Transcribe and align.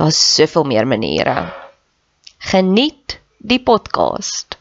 Daar's 0.00 0.34
soveel 0.34 0.64
meer 0.64 0.86
maniere. 0.86 1.52
Geniet 2.38 3.18
die 3.36 3.58
podcast. 3.62 4.56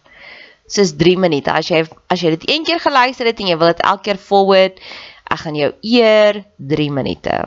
Dis 0.67 0.91
3 0.99 1.13
minute. 1.17 1.53
As 1.53 1.69
jy 1.71 1.85
as 2.11 2.19
jy 2.19 2.33
dit 2.33 2.43
een 2.49 2.65
keer 2.67 2.81
geluister 2.83 3.29
het 3.29 3.39
en 3.39 3.47
jy 3.47 3.55
wil 3.61 3.71
dit 3.71 3.85
elke 3.87 4.03
keer 4.09 4.19
forward, 4.19 4.81
ek 5.31 5.39
gaan 5.45 5.55
jou 5.55 5.69
eer 5.93 6.41
3 6.73 6.89
minute. 6.91 7.37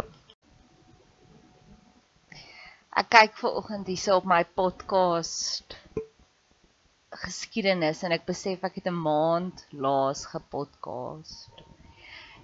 Ek 2.96 3.12
kyk 3.12 3.36
ver 3.42 3.60
oggend 3.60 3.92
hierso 3.92 4.16
op 4.22 4.32
my 4.32 4.40
podcast 4.48 5.76
geskiedenis 7.26 8.00
en 8.08 8.16
ek 8.16 8.24
besef 8.24 8.64
ek 8.64 8.80
het 8.80 8.88
'n 8.88 9.04
maand 9.04 9.68
laas 9.84 10.24
gepodcast. 10.32 11.52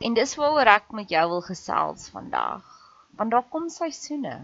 En 0.04 0.12
dis 0.12 0.37
waaroor 0.37 0.76
ek 0.76 0.92
met 0.92 1.08
jou 1.08 1.28
wil 1.28 1.44
gesels 1.53 2.08
vandag. 2.12 2.69
Want 3.16 3.31
daar 3.32 3.48
kom 3.48 3.72
seisoene. 3.72 4.41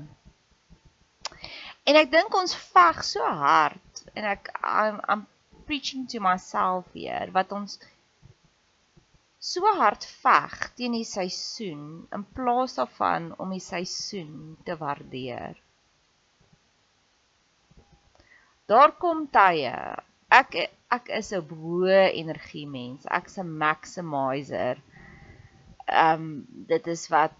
En 1.85 1.99
ek 2.01 2.11
dink 2.13 2.35
ons 2.41 2.57
veg 2.75 3.03
so 3.05 3.33
hard 3.45 4.05
en 4.15 4.29
ek 4.35 4.53
I'm, 4.63 5.01
I'm 5.09 5.27
preaching 5.67 6.07
to 6.13 6.21
myself 6.21 6.87
hier 6.93 7.33
wat 7.37 7.53
ons 7.57 7.79
so 9.45 9.75
hard 9.81 10.07
veg 10.23 10.55
teen 10.79 10.97
die 10.97 11.09
seisoen 11.09 11.85
in 12.17 12.25
plaas 12.37 12.79
daarvan 12.79 13.33
om 13.43 13.53
die 13.53 13.65
seisoen 13.65 14.57
te 14.65 14.77
waardeer. 14.81 15.61
Daar 18.73 18.95
kom 18.97 19.27
tye. 19.29 19.75
Ek 20.33 20.57
ek 20.97 21.11
is 21.19 21.33
'n 21.37 21.45
hoë 21.51 22.01
energie 22.23 22.67
mens. 22.67 23.05
Ek's 23.19 23.37
'n 23.43 23.51
maximizer. 23.65 24.81
Ehm 25.87 26.25
um, 26.25 26.31
dit 26.73 26.87
is 26.97 27.09
wat 27.13 27.37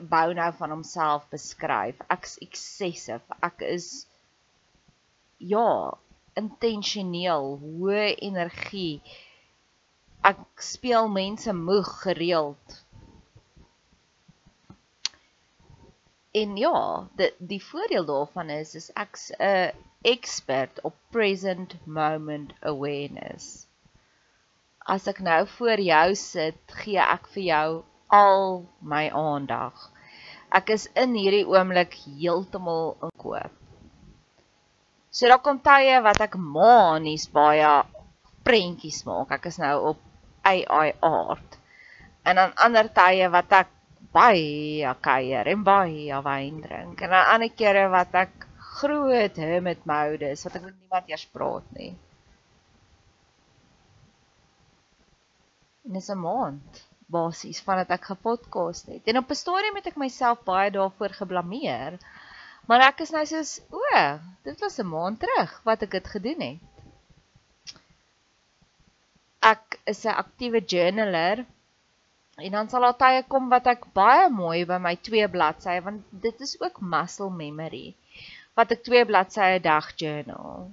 bou 0.00 0.32
nou 0.34 0.52
van 0.58 0.70
homself 0.70 1.28
beskryf. 1.32 1.98
Ek's 2.14 2.38
excessive. 2.44 3.22
Ek 3.42 3.64
is 3.66 4.06
ja, 5.42 5.98
intentioneel, 6.38 7.56
hoë 7.62 8.06
energie. 8.22 9.02
Ek 10.22 10.62
speel 10.62 11.10
mense 11.10 11.52
moeg 11.56 11.90
gereeld. 12.04 12.78
En 16.32 16.54
ja, 16.56 16.76
die 17.18 17.32
die 17.38 17.60
voordeel 17.60 18.06
daarvan 18.08 18.48
is 18.54 18.74
is 18.78 18.88
ek's 18.96 19.30
'n 19.38 19.74
expert 20.14 20.80
op 20.88 20.94
present 21.10 21.74
moment 21.86 22.54
awareness. 22.60 23.66
As 24.78 25.06
ek 25.06 25.20
nou 25.20 25.46
voor 25.46 25.80
jou 25.80 26.14
sit, 26.14 26.62
gee 26.82 26.98
ek 26.98 27.28
vir 27.34 27.42
jou 27.42 27.68
al 28.12 28.68
my 28.84 29.08
aandag. 29.08 29.88
Ek 30.52 30.68
is 30.74 30.84
in 31.00 31.16
hierdie 31.16 31.48
oomblik 31.48 31.96
heeltemal 32.04 32.92
in 33.06 33.12
koop. 33.16 33.54
So 35.12 35.28
daar 35.28 35.40
kom 35.44 35.60
tye 35.64 35.96
wat 36.04 36.20
ek 36.24 36.36
manies 36.36 37.24
baie 37.32 37.70
prentjies 38.44 39.02
maak. 39.08 39.32
Ek 39.38 39.48
is 39.48 39.58
nou 39.60 39.74
op 39.92 40.04
AI 40.44 40.92
art. 41.08 41.58
En 42.28 42.36
dan 42.40 42.54
ander 42.66 42.88
tye 42.92 43.28
wat 43.32 43.56
ek 43.62 43.72
baie 44.12 44.94
kuier 45.00 45.48
en 45.48 45.64
baie 45.64 46.22
wyn 46.28 46.62
drink. 46.64 47.00
En 47.00 47.16
dan 47.16 47.34
ander 47.34 47.52
kere 47.56 47.88
wat 47.92 48.16
ek 48.24 48.48
groot 48.76 49.36
hermit 49.40 49.84
mode 49.88 50.32
is 50.36 50.44
wat 50.44 50.60
ek 50.60 50.68
met 50.68 50.76
niemand 50.76 51.12
eers 51.12 51.26
praat 51.32 51.76
nie. 51.76 51.92
En 55.84 55.96
dis 55.96 56.10
'n 56.12 56.20
maand 56.20 56.91
basies 57.14 57.60
vandat 57.66 57.92
ek 57.96 58.10
gepodcast 58.12 58.90
het. 58.92 59.06
En 59.06 59.20
op 59.22 59.30
'n 59.30 59.40
stadium 59.44 59.78
het 59.78 59.86
ek 59.92 60.02
myself 60.04 60.42
baie 60.48 60.70
daarvoor 60.70 61.12
geblameer. 61.20 61.98
Maar 62.66 62.80
ek 62.88 63.00
is 63.06 63.10
nou 63.10 63.24
soos, 63.26 63.60
o, 63.70 63.84
dit 64.42 64.60
was 64.60 64.78
'n 64.78 64.88
maand 64.94 65.20
terug 65.20 65.60
wat 65.64 65.82
ek 65.82 65.90
dit 65.98 66.06
gedoen 66.16 66.40
het. 66.48 66.60
Ek 69.54 69.80
is 69.84 70.04
'n 70.04 70.18
aktiewe 70.24 70.60
journaler 70.66 71.46
En 72.36 72.50
dan 72.50 72.68
sal 72.68 72.80
daar 72.80 72.96
tye 72.96 73.24
kom 73.28 73.50
wat 73.52 73.66
ek 73.70 73.82
baie 73.96 74.28
mooi 74.32 74.64
by 74.68 74.78
my 74.80 74.94
twee 75.08 75.26
bladsye 75.34 75.80
want 75.88 76.04
dit 76.26 76.38
is 76.46 76.54
ook 76.60 76.80
muscle 76.94 77.28
memory 77.40 77.92
wat 78.58 78.72
ek 78.72 78.84
twee 78.86 79.04
bladsye 79.10 79.58
'n 79.58 79.64
dag 79.66 79.90
journal. 80.02 80.70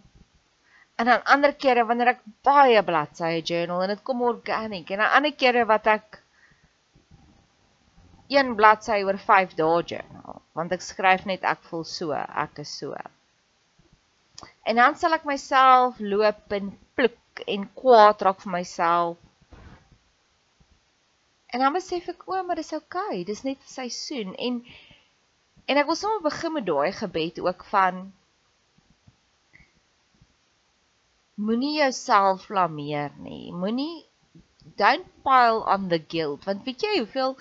En 0.99 1.05
dan 1.11 1.25
ander 1.33 1.53
kere 1.65 1.83
wanneer 1.89 2.13
ek 2.13 2.23
baie 2.47 2.83
bladsye 2.91 3.43
journal 3.51 3.83
en 3.83 3.93
dit 3.93 4.03
kom 4.09 4.23
organic 4.29 4.91
en 4.91 5.03
dan 5.03 5.15
ander 5.19 5.35
kere 5.43 5.65
wat 5.73 5.91
ek 5.97 6.21
een 8.29 8.55
bladsy 8.55 9.01
oor 9.05 9.17
5 9.17 9.55
dae 9.57 9.83
journal 9.93 10.41
want 10.57 10.73
ek 10.75 10.83
skryf 10.83 11.23
net 11.29 11.45
ek 11.47 11.61
voel 11.69 11.85
so, 11.87 12.11
ek 12.13 12.59
is 12.63 12.71
so. 12.81 12.97
En 14.67 14.79
dan 14.81 14.97
sal 14.99 15.15
ek 15.15 15.25
myself 15.29 15.99
loop 16.03 16.53
en 16.57 16.73
pluk 16.99 17.43
en 17.47 17.65
kwaad 17.79 18.21
raak 18.27 18.43
vir 18.43 18.53
myself. 18.57 19.17
En 21.49 21.63
dan 21.63 21.73
besef 21.73 22.09
ek 22.11 22.27
o, 22.27 22.37
maar 22.43 22.59
dis 22.59 22.73
oukei, 22.75 23.21
okay, 23.21 23.23
dis 23.25 23.45
net 23.47 23.63
seisoen 23.65 24.35
en 24.37 24.61
en 25.69 25.79
ek 25.81 25.87
wil 25.89 25.97
sommer 25.97 26.25
begin 26.25 26.55
met 26.57 26.67
daai 26.67 26.91
gebed 26.97 27.39
ook 27.45 27.63
van 27.71 28.03
moenie 31.39 31.77
jouself 31.77 32.47
blameer 32.51 33.13
nie. 33.23 33.53
Moenie 33.53 34.05
don't 34.81 35.07
pile 35.23 35.63
on 35.75 35.87
the 35.93 36.01
guilt 36.13 36.45
want 36.49 36.65
weet 36.67 36.83
jy 36.85 36.97
hoeveel 36.99 37.37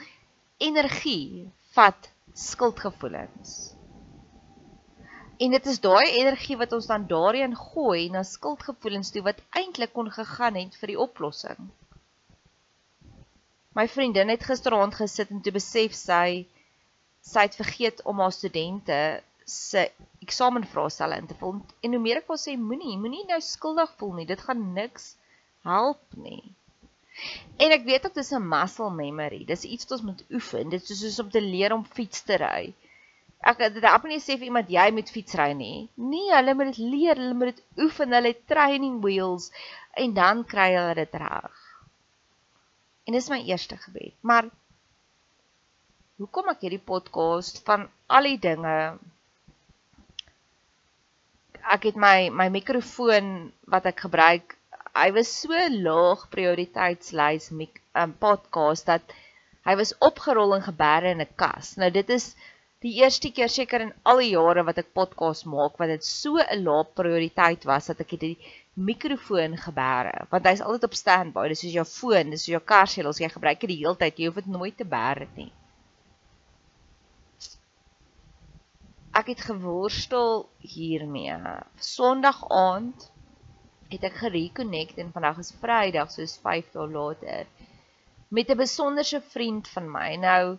energie 0.59 1.51
vat 1.75 2.11
skuldgevoelens. 2.35 3.75
En 5.39 5.55
dit 5.55 5.67
is 5.71 5.81
daai 5.81 6.11
energie 6.19 6.57
wat 6.59 6.73
ons 6.75 6.87
dan 6.91 7.07
daarin 7.07 7.55
gooi 7.57 8.09
na 8.11 8.25
skuldgevoelens 8.27 9.13
toe 9.15 9.23
wat 9.23 9.43
eintlik 9.61 9.93
kon 9.95 10.11
gegaan 10.11 10.59
het 10.59 10.75
vir 10.81 10.95
die 10.95 10.99
oplossing. 10.99 11.69
My 13.79 13.87
vriendin 13.89 14.33
het 14.35 14.43
gisteraand 14.43 14.99
gesit 14.99 15.31
en 15.31 15.43
toe 15.43 15.55
besef 15.55 15.95
sy 15.95 16.47
sy 17.23 17.45
het 17.47 17.59
vergeet 17.59 18.03
om 18.03 18.19
haar 18.19 18.35
studente 18.35 18.99
se 19.45 19.85
eksamenvraestelle 20.25 21.17
in 21.23 21.27
te 21.31 21.37
vul. 21.39 21.61
En 21.87 21.95
hoe 21.95 22.03
meer 22.03 22.23
ek 22.23 22.31
wil 22.31 22.41
sê 22.41 22.57
moenie, 22.59 22.99
moenie 22.99 23.27
nou 23.29 23.39
skuldig 23.45 23.93
voel 24.01 24.15
nie. 24.19 24.27
Dit 24.27 24.43
gaan 24.43 24.73
niks 24.75 25.13
help 25.67 26.03
nie. 26.17 26.43
En 27.59 27.75
ek 27.75 27.87
weet 27.87 28.07
ook 28.07 28.15
dis 28.15 28.33
'n 28.33 28.49
muscle 28.49 28.91
memory. 28.91 29.45
Dis 29.45 29.65
iets 29.65 29.87
wat 29.89 29.99
ons 29.99 30.07
moet 30.11 30.25
oefen. 30.31 30.69
Dit 30.69 30.91
is 30.91 31.01
soos 31.01 31.19
om 31.25 31.31
te 31.31 31.43
leer 31.43 31.73
om 31.73 31.85
fiets 31.85 32.23
te 32.23 32.37
ry. 32.37 32.75
Ek 33.41 33.59
dit 33.59 33.85
help 33.87 34.05
nie 34.05 34.21
sê 34.21 34.37
vir 34.39 34.51
iemand 34.51 34.71
jy 34.71 34.91
moet 34.91 35.11
fiets 35.11 35.35
ry 35.39 35.53
nie. 35.53 35.89
Nee, 35.95 36.31
hulle 36.35 36.55
moet 36.55 36.73
dit 36.75 36.79
leer, 36.79 37.17
hulle 37.17 37.35
moet 37.35 37.55
dit 37.55 37.85
oefen, 37.85 38.13
hulle 38.13 38.33
het 38.35 38.47
training 38.47 39.01
wheels 39.03 39.51
en 39.95 40.15
dan 40.15 40.45
kry 40.45 40.73
hulle 40.75 40.95
dit 40.95 41.15
reg. 41.23 41.61
En 43.07 43.15
dis 43.15 43.31
my 43.31 43.39
eerste 43.47 43.77
gebed. 43.77 44.15
Maar 44.21 44.51
hoekom 46.19 46.51
ek 46.51 46.67
hierdie 46.67 46.83
podcast 46.83 47.63
van 47.65 47.87
al 48.07 48.27
die 48.27 48.41
dinge 48.43 48.99
ek 51.69 51.91
het 51.91 51.99
my 52.01 52.29
my 52.35 52.49
mikrofoon 52.53 53.51
wat 53.71 53.87
ek 53.91 54.07
gebruik 54.07 54.58
hy 54.99 55.11
was 55.15 55.31
so 55.43 55.55
laag 55.87 56.27
prioriteitslys 56.35 57.51
met 57.59 57.73
'n 57.79 58.03
um, 58.03 58.13
podcast 58.25 58.87
dat 58.91 59.15
hy 59.69 59.75
was 59.81 59.93
opgerol 60.09 60.55
en 60.57 60.65
geberre 60.65 61.13
in 61.15 61.23
'n 61.23 61.35
kas. 61.43 61.77
Nou 61.77 61.91
dit 61.91 62.11
is 62.11 62.35
die 62.85 62.95
eerste 63.03 63.31
keer 63.37 63.51
seker 63.51 63.81
in 63.87 63.93
al 64.03 64.23
die 64.23 64.33
jare 64.33 64.65
wat 64.67 64.79
ek 64.83 64.95
podcast 65.01 65.47
maak 65.55 65.79
wat 65.83 65.93
dit 65.95 66.05
so 66.05 66.39
'n 66.39 66.65
lae 66.65 66.85
prioriteit 67.01 67.65
was 67.71 67.87
dat 67.91 68.01
ek 68.01 68.17
die 68.25 68.37
mikrofoon 68.91 69.57
geberre 69.67 70.27
want 70.31 70.47
hy's 70.47 70.65
altyd 70.67 70.89
op 70.89 70.95
standby. 70.95 71.49
Dis 71.49 71.61
soos 71.61 71.77
jou 71.79 71.85
foon, 71.85 72.31
dis 72.31 72.45
soos 72.45 72.57
jou 72.57 72.65
karsels, 72.73 73.21
jy 73.21 73.29
gebruik 73.29 73.61
dit 73.61 73.75
die 73.75 73.81
hele 73.83 73.97
tyd. 73.97 74.19
Jy 74.19 74.27
hoef 74.27 74.41
dit 74.43 74.53
nooit 74.59 74.77
te 74.77 74.85
bære 74.85 75.29
nie. 75.37 75.53
Ek 79.19 79.27
het 79.27 79.41
geworstel 79.43 80.49
hiermee. 80.63 81.39
Sondag 81.77 82.45
aand 82.51 83.11
het 83.93 84.05
ek 84.05 84.21
gereconnect 84.23 84.99
en 84.99 85.13
vandag 85.13 85.39
is 85.43 85.55
Vrydag 85.63 86.11
soos 86.13 86.37
5 86.45 86.73
dae 86.75 86.89
later 86.97 87.47
met 88.29 88.51
'n 88.51 88.57
besonderse 88.57 89.21
vriend 89.21 89.69
van 89.69 89.91
my. 89.91 90.17
Nou 90.17 90.59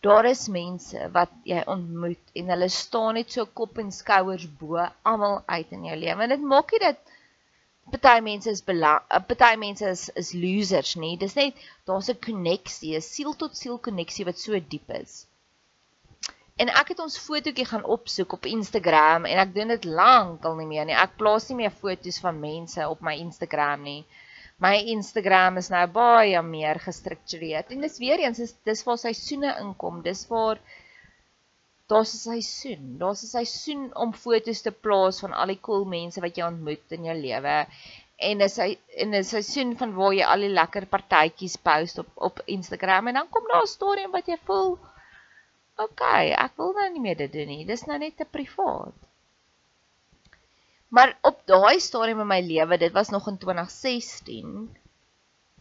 daar 0.00 0.24
is 0.24 0.48
mense 0.48 1.10
wat 1.12 1.32
jy 1.44 1.62
ontmoet 1.66 2.32
en 2.32 2.48
hulle 2.48 2.68
staan 2.68 3.14
net 3.14 3.32
so 3.32 3.44
kop 3.46 3.78
en 3.78 3.92
skouers 3.92 4.46
bo 4.60 4.80
almal 5.02 5.42
uit 5.46 5.72
in 5.76 5.84
jou 5.84 5.96
lewe. 5.96 6.22
En 6.22 6.34
dit 6.34 6.46
maak 6.52 6.72
nie 6.72 6.80
dat 6.80 6.98
party 7.90 8.20
mense 8.20 8.50
is 8.50 8.64
belang, 8.64 9.02
party 9.28 9.56
mense 9.56 9.86
is 9.86 10.08
is 10.22 10.32
losers 10.32 10.94
nie. 10.96 11.16
Dis 11.16 11.34
net 11.34 11.54
daar's 11.84 12.08
'n 12.08 12.18
koneksie, 12.26 12.96
'n 12.96 13.00
siel 13.00 13.34
tot 13.36 13.56
siel 13.56 13.78
koneksie 13.78 14.24
wat 14.24 14.38
so 14.38 14.58
diep 14.58 14.90
is. 14.90 15.26
En 16.60 16.68
ek 16.76 16.90
het 16.92 16.98
ons 17.00 17.14
fotootjie 17.24 17.64
gaan 17.68 17.86
opsoek 17.94 18.34
op 18.36 18.46
Instagram 18.48 19.24
en 19.28 19.38
ek 19.42 19.54
doen 19.54 19.70
dit 19.72 19.86
lank 19.88 20.44
al 20.44 20.58
nie 20.58 20.66
meer 20.68 20.88
nie. 20.88 20.96
Ek 21.04 21.14
plaas 21.20 21.46
nie 21.48 21.56
meer 21.62 21.72
foto's 21.72 22.18
van 22.20 22.40
mense 22.42 22.88
op 22.94 23.00
my 23.06 23.14
Instagram 23.22 23.86
nie. 23.86 24.02
My 24.60 24.74
Instagram 24.92 25.56
is 25.56 25.70
nou 25.72 25.86
baie 25.94 26.42
meer 26.44 26.82
gestruktureerd. 26.84 27.72
En 27.72 27.80
dis 27.86 27.96
weer 28.02 28.20
eens 28.26 28.42
is 28.44 28.52
dis 28.68 28.84
waar 28.84 29.00
seisoene 29.00 29.54
inkom. 29.62 30.02
Dis 30.04 30.26
waar 30.28 30.60
daar's 31.88 32.12
'n 32.14 32.20
seisoen. 32.26 32.84
Daar's 32.98 33.24
'n 33.24 33.32
seisoen 33.32 33.88
om 33.96 34.12
foto's 34.12 34.60
te 34.62 34.70
plaas 34.70 35.20
van 35.24 35.32
al 35.32 35.54
die 35.54 35.60
cool 35.60 35.88
mense 35.96 36.20
wat 36.20 36.36
jy 36.36 36.44
ontmoet 36.44 36.92
in 36.98 37.08
jou 37.08 37.16
lewe. 37.16 37.56
En 38.28 38.38
dis 38.38 38.56
hy 38.56 38.78
in 39.06 39.14
'n 39.14 39.24
seisoen 39.24 39.76
van 39.80 39.94
waar 39.94 40.12
jy 40.12 40.28
al 40.28 40.44
die 40.44 40.54
lekker 40.60 40.86
partytjies 40.86 41.56
post 41.56 41.98
op 41.98 42.10
op 42.14 42.42
Instagram 42.44 43.08
en 43.08 43.14
dan 43.14 43.28
kom 43.30 43.48
daar 43.48 43.62
'n 43.62 43.76
storie 43.78 44.08
wat 44.12 44.26
jy 44.26 44.38
voel 44.44 44.78
OK, 45.80 46.02
ek 46.36 46.58
wil 46.60 46.74
nou 46.76 46.88
nie 46.92 47.04
meer 47.04 47.16
dit 47.16 47.32
doen 47.32 47.48
nie. 47.48 47.64
Dis 47.68 47.86
nou 47.88 47.96
net 48.00 48.16
te 48.18 48.26
privaat. 48.28 48.96
Maar 50.90 51.14
op 51.22 51.38
daai 51.46 51.78
stadium 51.80 52.24
in 52.24 52.30
my 52.32 52.40
lewe, 52.42 52.76
dit 52.82 52.92
was 52.92 53.12
nog 53.14 53.28
in 53.30 53.38
2016, 53.38 54.66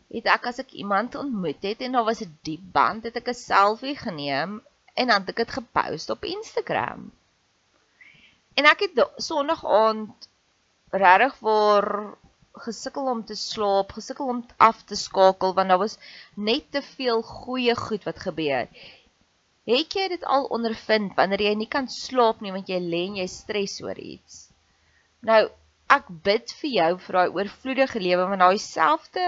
het 0.10 0.30
ek 0.34 0.48
as 0.50 0.60
ek 0.64 0.74
iemand 0.82 1.16
ontmoet 1.16 1.62
het 1.70 1.84
en 1.86 1.96
daar 1.96 2.08
was 2.08 2.24
'n 2.26 2.34
diep 2.48 2.66
band, 2.74 3.06
het 3.06 3.16
ek 3.22 3.30
'n 3.30 3.38
selfie 3.38 3.96
geneem 3.96 4.60
en 4.94 5.08
dan 5.08 5.22
het 5.22 5.30
ek 5.30 5.42
dit 5.44 5.52
gepost 5.60 6.10
op 6.10 6.24
Instagram. 6.24 7.12
En 8.58 8.66
ek 8.66 8.80
het 8.80 9.06
Sondag 9.16 9.66
aand 9.66 10.30
regtig 10.92 11.40
waar 11.40 12.18
gesukkel 12.54 13.06
om 13.06 13.26
te 13.26 13.36
slaap, 13.36 13.92
gesukkel 13.92 14.28
om 14.28 14.46
af 14.58 14.84
te 14.84 14.96
skakel 14.96 15.54
want 15.54 15.70
daar 15.70 15.78
was 15.78 15.98
net 16.36 16.72
te 16.72 16.82
veel 16.82 17.22
goeie 17.22 17.76
goed 17.76 18.04
wat 18.04 18.20
gebeur. 18.20 18.68
Het 19.70 19.94
jy 19.94 20.08
dit 20.10 20.24
al 20.26 20.48
ondervind 20.56 21.14
wanneer 21.18 21.44
jy 21.46 21.56
nie 21.60 21.70
kan 21.70 21.88
slaap 21.94 22.40
nie 22.42 22.54
want 22.56 22.70
jy 22.72 22.80
lê 22.82 23.04
en 23.12 23.20
jy 23.20 23.28
stres 23.30 23.76
oor 23.86 24.00
iets? 24.02 24.48
Nou, 25.30 25.44
ek 25.94 26.10
bid 26.26 26.54
vir 26.62 26.72
jou 26.76 26.90
vir 27.04 27.18
daai 27.18 27.36
oorvloedige 27.38 28.02
lewe 28.02 28.26
want 28.32 28.42
daai 28.42 28.62
selfde 28.64 29.26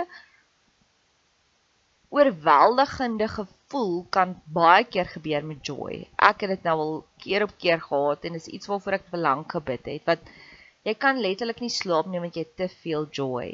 oorweldigende 2.11 3.27
gevoel 3.35 3.93
kan 4.17 4.33
baie 4.57 4.87
keer 4.95 5.11
gebeur 5.13 5.45
met 5.51 5.61
joy. 5.67 6.01
Ek 6.17 6.41
het 6.43 6.55
dit 6.55 6.65
nou 6.67 6.75
al 6.87 6.97
keer 7.21 7.45
op 7.45 7.53
keer 7.61 7.85
gehad 7.85 8.25
en 8.25 8.41
is 8.41 8.49
iets 8.49 8.71
waarvoor 8.71 8.97
ek 8.97 9.13
belang 9.13 9.45
gebid 9.53 9.93
het 9.93 10.09
wat 10.09 10.33
jy 10.89 10.97
kan 10.97 11.21
letterlik 11.21 11.61
nie 11.61 11.71
slaap 11.77 12.09
nie 12.09 12.23
want 12.23 12.41
jy 12.41 12.47
te 12.57 12.71
veel 12.81 13.05
joy. 13.21 13.47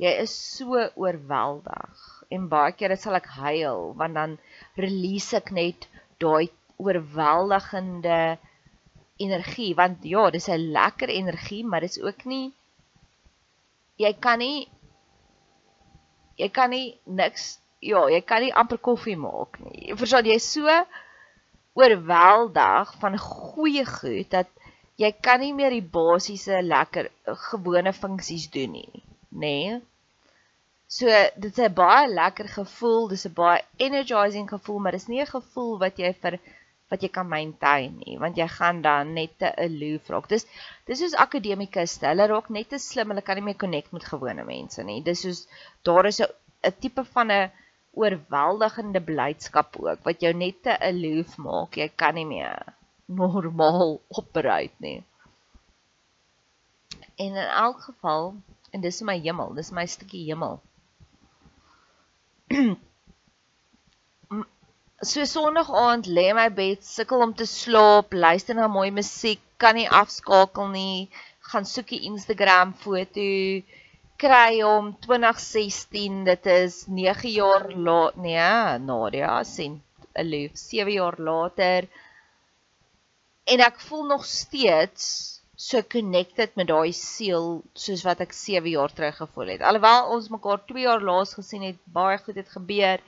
Jy 0.00 0.16
is 0.22 0.38
so 0.56 0.86
oorweldig 0.94 2.19
en 2.30 2.46
baie 2.52 2.76
kere 2.78 2.96
sal 2.96 3.18
ek 3.18 3.28
huil 3.40 3.90
want 4.00 4.18
dan 4.18 4.36
release 4.84 5.36
ek 5.36 5.50
net 5.60 5.88
daai 6.22 6.50
oorweldigende 6.80 8.20
energie 9.20 9.74
want 9.80 10.04
ja, 10.14 10.30
dis 10.30 10.48
'n 10.48 10.72
lekker 10.76 11.08
energie, 11.08 11.64
maar 11.64 11.80
dis 11.86 12.00
ook 12.00 12.24
nie 12.24 12.52
jy 14.00 14.12
kan 14.24 14.38
nie 14.38 14.68
jy 16.40 16.48
kan 16.48 16.70
nie 16.70 16.96
niks 17.04 17.58
ja, 17.80 18.06
jy 18.12 18.20
kan 18.20 18.42
nie 18.44 18.52
amper 18.52 18.78
koffie 18.78 19.16
maak 19.16 19.58
nie. 19.64 19.94
Verstaan 19.96 20.28
jy 20.28 20.38
so 20.44 20.68
oorweldig 21.80 22.94
van 23.00 23.18
goeie 23.18 23.84
goed 23.88 24.30
dat 24.32 24.48
jy 25.00 25.10
kan 25.24 25.40
nie 25.40 25.52
meer 25.56 25.72
die 25.72 25.84
basiese 25.84 26.60
lekker 26.64 27.08
gewone 27.50 27.92
funksies 27.96 28.50
doen 28.52 28.76
nie, 28.76 29.04
nê? 29.30 29.54
Nee? 29.54 29.80
So 30.90 31.06
dit 31.42 31.52
is 31.58 31.62
'n 31.64 31.74
baie 31.78 32.06
lekker 32.10 32.48
gevoel, 32.52 33.04
dis 33.10 33.26
'n 33.26 33.34
baie 33.34 33.60
energizing 33.86 34.48
gevoel, 34.52 34.78
maar 34.78 34.96
dis 34.96 35.06
nie 35.10 35.20
'n 35.22 35.34
gevoel 35.36 35.78
wat 35.82 36.00
jy 36.02 36.10
vir 36.22 36.34
wat 36.90 37.04
jy 37.04 37.10
kan 37.16 37.28
maintain 37.28 37.92
nie, 37.98 38.16
want 38.18 38.36
jy 38.36 38.48
gaan 38.48 38.82
dan 38.82 39.12
net 39.18 39.38
te 39.38 39.52
aloof 39.66 40.08
raak. 40.14 40.26
Dis 40.32 40.46
dis 40.86 40.98
soos 40.98 41.14
akademikuste, 41.26 42.06
hulle 42.10 42.26
raak 42.32 42.50
net 42.56 42.68
te 42.74 42.78
slim, 42.78 43.08
hulle 43.14 43.22
kan 43.28 43.38
nie 43.38 43.46
meer 43.48 43.60
connect 43.64 43.92
met 43.92 44.10
gewone 44.12 44.44
mense 44.44 44.82
nie. 44.82 44.98
Dis 45.10 45.22
soos 45.26 45.46
daar 45.84 46.10
is 46.10 46.20
'n 46.20 46.28
'n 46.70 46.74
tipe 46.80 47.04
van 47.14 47.30
'n 47.30 47.52
oorweldigende 48.02 49.00
blydskap 49.12 49.76
ook 49.86 50.04
wat 50.10 50.20
jou 50.20 50.34
net 50.34 50.62
te 50.62 50.78
aloof 50.90 51.36
maak. 51.36 51.76
Jy 51.76 51.88
kan 51.96 52.14
nie 52.14 52.26
meer 52.34 52.74
normaal 53.06 54.00
operate 54.20 54.78
nie. 54.78 55.00
En 57.16 57.36
in 57.36 57.50
elk 57.66 57.80
geval 57.80 58.34
En 58.70 58.80
dis 58.80 59.00
my 59.02 59.16
hemel, 59.18 59.54
dis 59.58 59.72
my 59.74 59.84
stukkie 59.86 60.24
hemel. 60.28 60.60
so 65.10 65.24
Sondag 65.32 65.68
aand 65.82 66.08
lê 66.16 66.26
my 66.34 66.48
bed, 66.60 66.80
sukkel 66.94 67.22
om 67.26 67.32
te 67.40 67.46
slaap, 67.46 68.08
luister 68.24 68.54
na 68.58 68.66
mooi 68.76 68.90
musiek, 68.96 69.42
kan 69.62 69.74
nie 69.78 69.92
afskakel 70.00 70.66
nie, 70.72 70.98
gaan 71.50 71.66
soek 71.72 71.88
die 71.94 72.02
Instagram 72.10 72.68
foto, 72.82 73.28
kry 74.20 74.52
hom 74.66 74.90
2016, 75.06 76.24
dit 76.30 76.44
is 76.56 76.74
9 76.90 77.34
jaar 77.36 77.64
laat, 77.88 78.18
nee, 78.26 78.50
Nadia 78.88 79.36
sien 79.54 79.74
'n 80.18 80.26
lief 80.32 80.52
7 80.58 80.92
jaar 80.92 81.18
later. 81.30 81.80
En 83.46 83.58
ek 83.70 83.76
voel 83.86 84.04
nog 84.14 84.24
steeds 84.26 85.39
so 85.60 85.82
connected 85.96 86.54
met 86.56 86.70
daai 86.72 86.92
siel 86.96 87.48
soos 87.86 88.04
wat 88.08 88.22
ek 88.24 88.32
7 88.32 88.70
jaar 88.72 88.92
terug 88.96 89.16
gevoel 89.22 89.54
het. 89.54 89.64
Alhoewel 89.70 90.14
ons 90.14 90.30
mekaar 90.32 90.62
2 90.70 90.86
jaar 90.86 91.02
laas 91.10 91.34
gesien 91.38 91.66
het, 91.68 91.82
baie 91.84 92.18
goed 92.22 92.40
het 92.40 92.56
gebeur 92.58 93.04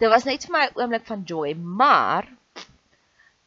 dit 0.00 0.10
was 0.10 0.24
net 0.26 0.46
vir 0.46 0.54
my 0.54 0.64
'n 0.66 0.80
oomblik 0.80 1.06
van 1.06 1.22
joy, 1.30 1.52
maar 1.82 2.26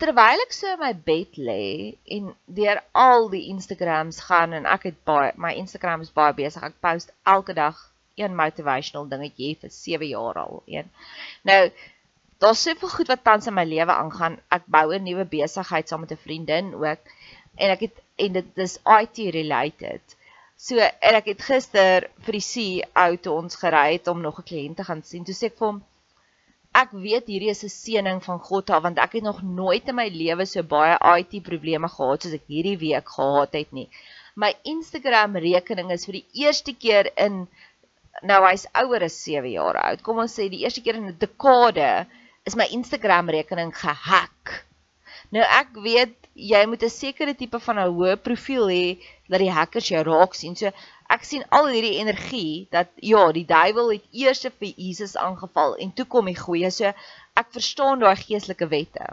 terwyl 0.01 0.43
ek 0.45 0.53
so 0.53 0.71
in 0.73 0.79
my 0.79 0.93
bed 1.09 1.35
lê 1.49 1.97
en 2.15 2.31
deur 2.59 2.79
al 2.93 3.29
die 3.33 3.47
Instagrams 3.53 4.19
gaan 4.29 4.53
en 4.53 4.69
ek 4.75 4.87
het 4.89 5.03
baie 5.09 5.33
my 5.35 5.51
Instagram 5.63 6.01
is 6.05 6.13
baie 6.19 6.33
besig. 6.33 6.63
Ek 6.63 6.79
post 6.87 7.11
elke 7.35 7.53
dag 7.53 7.75
een 8.15 8.35
motivational 8.35 9.09
dingetjie 9.09 9.57
vir 9.61 9.71
7 9.79 10.07
jaar 10.07 10.39
al 10.45 10.63
een. 10.65 10.89
Nou 11.43 11.61
daar's 12.39 12.63
soveel 12.63 12.89
goed 12.95 13.07
wat 13.07 13.23
tans 13.23 13.47
in 13.47 13.53
my 13.53 13.65
lewe 13.65 13.91
aangaan. 13.91 14.39
Ek 14.49 14.63
bou 14.65 14.93
'n 14.93 15.03
nuwe 15.03 15.25
besigheid 15.25 15.89
saam 15.89 16.01
met 16.01 16.11
'n 16.11 16.25
vriendin 16.25 16.73
ook 16.75 17.01
en 17.57 17.69
ek 17.75 17.79
het 17.79 18.03
en 18.25 18.37
dit 18.39 18.63
is 18.67 18.77
IT 18.99 19.17
related. 19.35 20.15
So 20.57 20.81
en 20.81 21.17
ek 21.19 21.29
het 21.33 21.43
gister 21.49 22.07
vir 22.25 22.39
die 22.39 22.45
CEO 22.51 23.11
toe 23.21 23.35
ons 23.43 23.59
gery 23.61 23.85
het 23.97 24.07
om 24.13 24.21
nog 24.25 24.39
'n 24.39 24.49
kliënt 24.49 24.77
te 24.77 24.87
gaan 24.87 25.03
sien. 25.03 25.23
Toe 25.25 25.35
sê 25.37 25.51
ek 25.51 25.57
vir 25.59 25.67
hom 25.67 25.83
ek 26.81 26.91
weet 26.93 27.29
hierdie 27.31 27.53
is 27.53 27.63
'n 27.65 27.73
seëning 27.73 28.19
van 28.23 28.39
God 28.47 28.69
af 28.69 28.83
want 28.83 28.99
ek 29.05 29.13
het 29.17 29.23
nog 29.27 29.41
nooit 29.41 29.87
in 29.89 29.95
my 29.99 30.07
lewe 30.09 30.45
so 30.45 30.63
baie 30.63 30.97
IT 31.19 31.43
probleme 31.49 31.89
gehad 31.95 32.21
soos 32.21 32.35
ek 32.39 32.45
hierdie 32.53 32.77
week 32.77 33.07
gehad 33.17 33.53
het 33.59 33.71
nie. 33.71 33.89
My 34.35 34.51
Instagram 34.73 35.35
rekening 35.35 35.91
is 35.91 36.05
vir 36.05 36.19
die 36.19 36.27
eerste 36.45 36.73
keer 36.73 37.09
in 37.25 37.47
nou 38.21 38.39
hy's 38.45 38.65
ouer 38.73 39.03
as 39.09 39.17
7 39.23 39.51
jaar 39.51 39.77
oud. 39.77 40.03
Kom 40.05 40.21
ons 40.25 40.33
sê 40.39 40.49
die 40.49 40.63
eerste 40.65 40.81
keer 40.81 40.95
in 40.95 41.09
'n 41.09 41.17
dekade 41.25 42.05
is 42.45 42.55
my 42.55 42.67
Instagram 42.71 43.29
rekening 43.29 43.73
gehack. 43.75 44.66
Nou 45.35 45.43
ek 45.43 45.75
weet 45.83 46.15
jy 46.37 46.61
moet 46.69 46.83
'n 46.83 46.93
sekere 46.93 47.33
tipe 47.35 47.59
van 47.59 47.79
'n 47.79 47.93
hoë 47.97 48.15
profiel 48.27 48.67
hê 48.71 48.85
dat 49.27 49.39
die 49.43 49.51
hackers 49.51 49.89
jou 49.89 50.03
raak 50.03 50.33
sien. 50.35 50.55
So 50.55 50.71
ek 51.09 51.23
sien 51.23 51.43
al 51.49 51.67
hierdie 51.67 51.99
energie 51.99 52.67
dat 52.71 52.87
ja, 52.95 53.31
die 53.31 53.45
duiwel 53.45 53.91
het 53.95 54.05
eers 54.11 54.45
vir 54.59 54.73
Jesus 54.75 55.15
aangeval 55.17 55.75
en 55.75 55.93
toe 55.93 56.05
kom 56.05 56.25
die 56.25 56.39
goeie. 56.39 56.71
So 56.71 56.93
ek 57.35 57.47
verstaan 57.51 57.99
daai 57.99 58.15
geestelike 58.15 58.67
wette. 58.67 59.05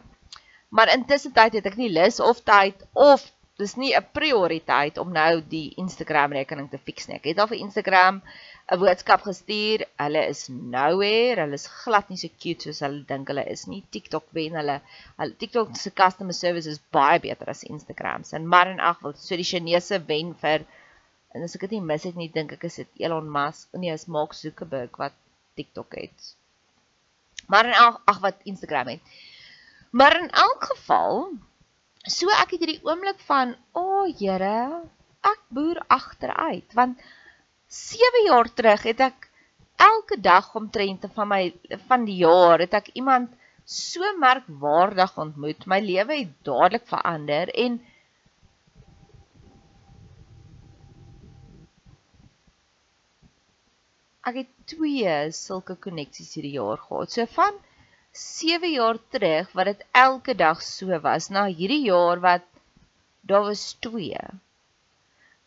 Maar 0.69 0.95
intussen 0.95 1.33
tyd 1.33 1.53
het 1.55 1.67
ek 1.67 1.77
nie 1.77 1.91
lus 1.91 2.21
of 2.21 2.43
tyd 2.45 2.87
of 2.93 3.33
dis 3.59 3.77
nie 3.77 3.95
'n 3.95 4.07
prioriteit 4.13 4.99
om 4.99 5.13
nou 5.13 5.43
die 5.49 5.73
Instagram 5.77 6.33
rekening 6.33 6.71
te 6.71 6.79
fix 6.79 7.07
nie. 7.09 7.17
Ek 7.17 7.25
het 7.25 7.39
al 7.39 7.47
vir 7.47 7.59
Instagram 7.59 8.23
'n 8.73 8.81
boodskap 8.81 9.25
gestuur. 9.29 9.85
Hulle 10.05 10.23
is 10.35 10.49
nowhere. 10.49 11.41
Hulle 11.43 11.59
is 11.61 11.67
glad 11.81 12.09
nie 12.11 12.21
so 12.23 12.29
cute 12.43 12.69
soos 12.69 12.81
hulle 12.87 13.03
dink 13.11 13.29
hulle 13.33 13.45
is 13.57 13.67
nie. 13.73 13.83
TikTok 13.97 14.31
wen 14.39 14.57
hulle. 14.61 14.79
Hulle 15.19 15.37
TikTok 15.43 15.77
se 15.77 15.91
customer 16.03 16.37
service 16.45 16.71
is 16.75 16.81
baie 16.99 17.21
beter 17.27 17.51
as 17.55 17.67
Instagram 17.75 18.25
se. 18.25 18.39
Maar 18.39 18.73
in 18.77 18.81
ag 18.81 18.97
geval, 18.97 19.15
so 19.27 19.37
die 19.37 19.51
Chinese 19.53 20.01
wen 20.09 20.33
vir 20.45 20.67
En 21.35 21.43
as 21.43 21.57
ek 21.57 21.65
dit 21.67 21.73
nie 21.75 21.87
mis 21.89 22.05
het 22.07 22.19
nie, 22.19 22.31
dink 22.31 22.53
ek 22.55 22.65
is 22.69 22.77
dit 22.79 23.01
Elon 23.03 23.27
Musk, 23.37 23.73
nee, 23.83 23.91
is 23.91 24.07
Mark 24.17 24.37
Zuckerberg 24.39 24.95
wat 25.03 25.17
TikTok 25.59 25.97
het. 25.99 26.29
Maar 27.51 27.67
in 27.71 27.75
ag 27.75 27.97
ag 28.13 28.21
wat 28.23 28.45
Instagram 28.51 28.93
het. 28.93 29.17
Maar 29.91 30.15
in 30.21 30.31
elk 30.31 30.69
geval, 30.71 31.27
so 32.07 32.31
ek 32.39 32.55
het 32.55 32.63
hierdie 32.63 32.85
oomblik 32.87 33.19
van, 33.27 33.57
o, 33.73 33.83
oh, 33.83 34.07
Here, 34.21 34.85
ek 35.27 35.43
boer 35.57 35.81
agteruit 35.97 36.79
want 36.79 37.03
7 37.75 38.27
jaar 38.29 38.51
terug 38.55 38.83
het 38.87 39.01
ek 39.09 39.31
elke 39.83 40.21
dag 40.21 40.53
omtrent 40.61 41.07
van 41.17 41.29
my 41.29 41.43
van 41.89 42.05
die 42.07 42.21
jaar 42.23 42.63
het 42.63 42.77
ek 42.79 42.93
iemand 43.01 43.33
so 43.65 44.13
merkwaardig 44.21 45.17
ontmoet. 45.19 45.67
My 45.67 45.81
lewe 45.83 46.21
het 46.21 46.33
dadelik 46.47 46.87
verander 46.87 47.51
en 47.65 47.81
ek 54.25 54.41
het 54.41 54.51
twee 54.71 55.17
sulke 55.37 55.77
koneksies 55.87 56.35
hierdie 56.37 56.57
jaar 56.57 56.81
gehad. 56.81 57.13
So 57.13 57.27
van 57.37 57.59
7 58.15 58.71
jaar 58.71 58.99
terug 59.11 59.51
wat 59.59 59.73
dit 59.73 59.87
elke 60.07 60.35
dag 60.39 60.63
so 60.63 61.01
was, 61.03 61.29
na 61.29 61.49
hierdie 61.51 61.83
jaar 61.89 62.23
wat 62.23 62.47
daar 63.27 63.49
was 63.51 63.73
twee. 63.83 64.21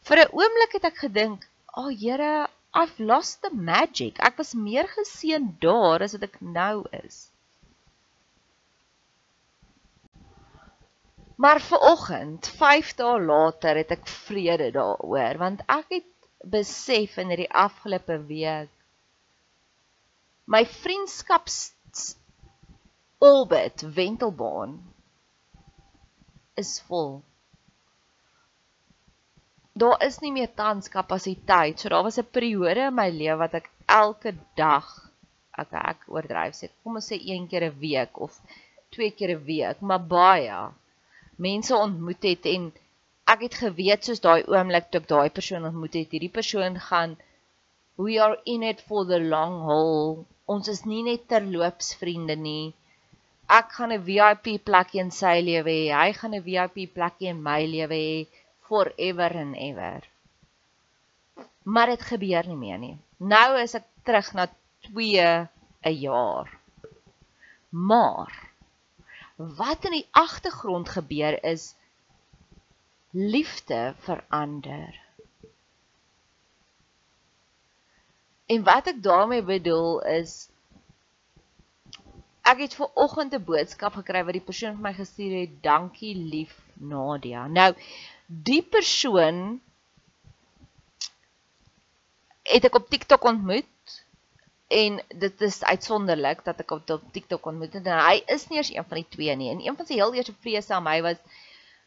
Vir 0.08 0.18
'n 0.24 0.34
oomblik 0.34 0.76
het 0.78 0.86
ek 0.92 0.98
gedink, 1.06 1.48
"Ag 1.78 1.86
oh, 1.86 1.94
Here, 1.94 2.48
I've 2.74 3.00
lost 3.00 3.42
the 3.42 3.52
magic. 3.54 4.20
Ek 4.20 4.38
was 4.42 4.54
meer 4.68 4.88
geseën 4.90 5.46
daar 5.62 6.02
as 6.02 6.16
wat 6.18 6.26
ek 6.30 6.40
nou 6.42 6.86
is." 7.04 7.20
Maar 11.38 11.62
vir 11.62 11.84
oggend, 11.92 12.48
5 12.60 12.96
dae 12.98 13.20
later, 13.22 13.78
het 13.78 13.94
ek 13.94 14.10
vrede 14.26 14.72
daaroor 14.74 15.38
want 15.38 15.62
ek 15.70 16.00
het 16.00 16.10
besef 16.58 17.20
in 17.22 17.30
hierdie 17.30 17.54
afgelope 17.66 18.18
week 18.32 18.74
my 20.48 20.64
vriendskaps 20.66 22.16
orbit 23.20 23.82
wentelbaan 23.82 24.78
is 26.56 26.80
vol. 26.88 27.20
Daar 29.82 29.98
is 30.10 30.20
nie 30.24 30.32
meer 30.32 30.52
tans 30.62 30.90
kapasiteit. 30.90 31.80
So 31.80 31.90
daar 31.94 32.06
was 32.08 32.18
'n 32.20 32.32
periode 32.38 32.88
in 32.90 32.96
my 33.02 33.10
lewe 33.10 33.38
wat 33.44 33.54
ek 33.60 33.70
elke 34.02 34.32
dag 34.56 34.88
ek 35.62 35.72
ek 35.90 36.00
oordryf 36.16 36.56
sê 36.58 36.68
kom 36.82 36.98
ons 37.00 37.08
sê 37.12 37.18
een 37.20 37.46
keer 37.52 37.64
'n 37.68 37.78
week 37.84 38.20
of 38.26 38.34
twee 38.94 39.12
keer 39.18 39.32
'n 39.36 39.46
week, 39.52 39.78
maar 39.88 40.04
baie 40.18 40.60
mense 41.46 41.74
ontmoet 41.86 42.24
het 42.32 42.46
en 42.56 42.64
ek 43.34 43.40
het 43.46 43.56
geweet 43.64 44.06
soos 44.06 44.22
daai 44.26 44.42
oomblik 44.54 44.86
toe 44.90 45.02
ek 45.02 45.08
daai 45.14 45.30
persoon 45.38 45.70
ontmoet 45.70 45.96
het, 46.00 46.12
hierdie 46.14 46.36
persoon 46.40 46.78
gaan 46.90 47.18
we 48.04 48.20
are 48.26 48.38
in 48.54 48.64
it 48.72 48.80
for 48.88 49.02
the 49.12 49.20
long 49.34 49.56
haul. 49.70 50.26
Ons 50.54 50.68
is 50.76 50.84
nie 50.92 51.04
net 51.10 51.24
terloops 51.32 51.90
vriende 52.02 52.36
nie. 52.48 52.74
Ek 53.60 53.74
gaan 53.78 53.94
'n 53.96 54.06
VIP 54.10 54.48
plekjie 54.70 55.02
in 55.06 55.12
sy 55.22 55.36
lewe 55.50 55.74
hê. 55.80 55.86
Hy 56.02 56.10
gaan 56.20 56.36
'n 56.36 56.46
VIP 56.50 56.78
plekjie 56.98 57.30
in 57.34 57.42
my 57.50 57.62
lewe 57.76 58.00
hê 58.06 58.28
forever 58.68 59.32
and 59.36 59.56
ever. 59.56 60.04
Maar 61.64 61.86
dit 61.96 62.02
gebeur 62.02 62.48
nie 62.48 62.60
meer 62.60 62.80
nie. 62.80 62.98
Nou 63.18 63.58
is 63.60 63.76
ek 63.80 63.88
terug 64.04 64.34
na 64.34 64.48
2 64.92 65.50
'n 65.84 65.98
jaar. 66.00 66.52
Maar 67.70 68.34
wat 69.36 69.86
in 69.86 69.92
die 69.92 70.08
agtergrond 70.12 70.90
gebeur 70.90 71.44
is 71.44 71.76
liefde 73.12 73.94
verander. 73.98 75.00
En 78.46 78.64
wat 78.64 78.88
ek 78.88 79.04
daarmee 79.04 79.44
bedoel 79.44 80.02
is 80.02 80.50
ek 82.48 82.62
het 82.64 82.76
ver 82.80 82.92
oggend 82.94 83.34
'n 83.36 83.44
boodskap 83.44 83.94
gekry 84.00 84.24
wat 84.24 84.38
die 84.40 84.48
persoon 84.50 84.76
vir 84.76 84.86
my 84.88 84.94
gestuur 84.94 85.34
het, 85.40 85.64
dankie 85.64 86.16
lief 86.16 86.54
Nadia. 86.74 87.48
Nou 87.48 87.74
die 88.28 88.62
persoon 88.62 89.60
het 92.48 92.68
ek 92.68 92.76
op 92.76 92.88
TikTok 92.92 93.24
ontmoet 93.24 93.96
en 94.68 95.00
dit 95.08 95.42
is 95.48 95.64
uitsonderlik 95.64 96.44
dat 96.44 96.60
ek 96.64 96.72
op 96.76 97.04
TikTok 97.16 97.46
ontmoet 97.48 97.78
het 97.80 97.88
en 97.88 98.02
hy 98.04 98.20
is 98.36 98.48
nie 98.50 98.60
eers 98.60 98.72
een 98.76 98.88
van 98.88 99.00
die 99.00 99.10
twee 99.16 99.36
nie. 99.40 99.52
En 99.52 99.64
een 99.64 99.76
van 99.80 99.88
sy 99.88 100.00
heel 100.00 100.16
eerste 100.16 100.36
vrese 100.44 100.76
aan 100.76 100.84
my 100.84 101.00
was 101.06 101.22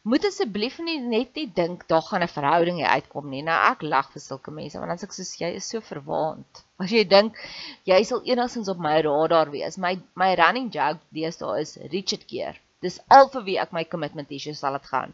moet 0.01 0.25
asseblief 0.25 0.79
nie 0.81 0.97
net 0.97 1.35
nie 1.37 1.45
dink 1.61 1.85
daar 1.91 2.01
gaan 2.01 2.25
'n 2.25 2.33
verhouding 2.37 2.81
uitkom 2.85 3.29
nie. 3.29 3.43
Nou 3.45 3.57
ek 3.71 3.85
lag 3.85 4.09
vir 4.13 4.21
sulke 4.21 4.51
mense 4.51 4.81
want 4.81 4.89
dan 4.89 4.97
sê 4.97 5.05
ek 5.09 5.13
soos 5.13 5.37
jy 5.37 5.51
is 5.61 5.69
so 5.69 5.79
verwaand. 5.79 6.63
As 6.81 6.89
jy 6.89 7.05
dink 7.05 7.37
jy 7.85 8.03
sal 8.03 8.25
enigstens 8.25 8.73
op 8.73 8.81
my 8.81 8.97
radar 9.01 9.53
wees. 9.53 9.77
My 9.77 9.99
my 10.15 10.33
running 10.41 10.73
joke 10.73 11.01
deesdae 11.13 11.61
is 11.61 11.77
Richard 11.93 12.25
Keer. 12.25 12.57
Dis 12.81 12.99
al 13.09 13.29
vir 13.29 13.43
wie 13.45 13.59
ek 13.61 13.73
my 13.77 13.85
commitment 13.85 14.31
issue 14.31 14.57
sal 14.57 14.73
dit 14.73 14.89
gaan. 14.89 15.13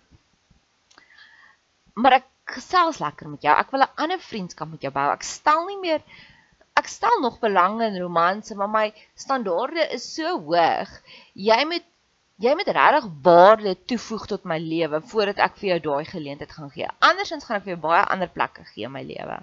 Maar 1.97 2.19
ek 2.21 2.31
gesels 2.57 3.01
lekker 3.03 3.29
met 3.29 3.43
jou. 3.43 3.53
Ek 3.57 3.71
wil 3.73 3.83
'n 3.83 3.95
ander 4.03 4.19
vriendskap 4.19 4.69
met 4.69 4.81
jou 4.81 4.93
bou. 4.93 5.09
Ek 5.11 5.23
stel 5.23 5.65
nie 5.67 5.79
meer 5.81 6.01
ek 6.77 6.87
stel 6.87 7.19
nog 7.21 7.39
belang 7.41 7.81
in 7.81 7.97
romanse, 7.97 8.55
maar 8.55 8.69
my 8.69 8.93
standaarde 9.15 9.87
is 9.95 10.05
so 10.15 10.39
hoog. 10.39 10.91
Jy 11.33 11.63
moet 11.65 11.85
Jy 12.37 12.51
moet 12.53 12.67
regtig 12.69 13.05
waarde 13.25 13.71
toevoeg 13.89 14.25
tot 14.29 14.43
my 14.45 14.59
lewe 14.61 14.99
voordat 15.09 15.39
ek 15.41 15.55
vir 15.57 15.69
jou 15.71 15.77
daai 15.87 16.05
geleentheid 16.05 16.51
gaan 16.53 16.69
gee. 16.69 16.89
Andersins 17.07 17.47
gaan 17.47 17.57
ek 17.57 17.63
vir 17.65 17.73
jou 17.73 17.79
baie 17.87 18.03
ander 18.13 18.29
plekke 18.29 18.65
gee 18.67 18.85
in 18.85 18.93
my 18.93 19.01
lewe. 19.01 19.39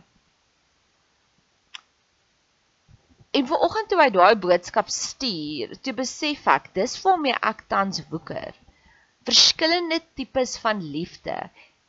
En 3.34 3.48
vanoggend 3.50 3.90
toe 3.90 3.98
hy 3.98 4.06
daai 4.14 4.38
boodskap 4.38 4.94
stuur, 4.94 5.74
toe 5.82 5.94
besef 5.98 6.46
ek 6.54 6.70
dis 6.78 6.94
waarmee 7.02 7.34
ek 7.50 7.64
tans 7.74 7.98
woeker. 8.12 8.54
Verskillende 9.26 9.98
tipes 10.14 10.54
van 10.62 10.86
liefde. 10.94 11.34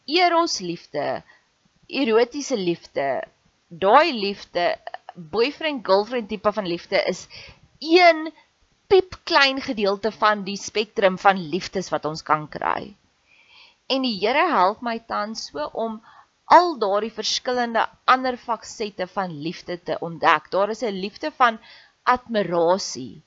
Eros 0.05 0.59
liefde, 0.59 1.23
erotiese 1.87 2.57
liefde, 2.57 3.23
daai 3.69 4.13
liefde, 4.13 4.75
boyfriend 5.15 5.85
girlfriend 5.85 6.29
tipe 6.29 6.51
van 6.53 6.67
liefde 6.67 7.01
is 7.09 7.27
een 7.79 8.31
piep 8.87 9.17
klein 9.23 9.61
gedeelte 9.61 10.11
van 10.11 10.43
die 10.43 10.57
spektrum 10.57 11.17
van 11.17 11.39
liefdes 11.49 11.89
wat 11.89 12.05
ons 12.05 12.21
kan 12.23 12.45
kry. 12.49 12.93
En 13.89 14.05
die 14.05 14.17
Here 14.19 14.45
help 14.51 14.81
my 14.81 14.99
tans 15.07 15.47
so 15.49 15.69
om 15.73 15.97
al 16.53 16.75
daardie 16.77 17.13
verskillende 17.13 17.87
ander 18.05 18.37
faksette 18.37 19.07
van 19.07 19.33
liefde 19.41 19.79
te 19.81 19.97
ontdek. 19.99 20.51
Daar 20.51 20.69
is 20.69 20.83
'n 20.83 21.01
liefde 21.01 21.31
van 21.31 21.59
admirasie 22.03 23.23